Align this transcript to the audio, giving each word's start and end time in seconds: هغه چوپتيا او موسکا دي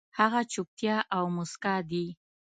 هغه 0.19 0.39
چوپتيا 0.51 0.97
او 1.15 1.23
موسکا 1.35 1.75
دي 1.89 2.05